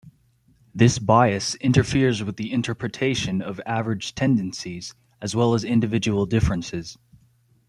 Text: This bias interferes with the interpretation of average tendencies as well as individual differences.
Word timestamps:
This 0.73 0.97
bias 0.97 1.53
interferes 1.61 2.23
with 2.23 2.35
the 2.37 2.51
interpretation 2.51 3.39
of 3.39 3.61
average 3.67 4.15
tendencies 4.15 4.95
as 5.21 5.35
well 5.35 5.53
as 5.53 5.63
individual 5.63 6.25
differences. 6.25 6.97